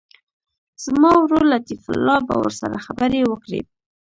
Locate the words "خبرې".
2.85-3.21